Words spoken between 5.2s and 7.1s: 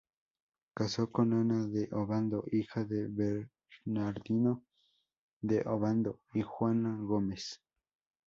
de Obando y Juana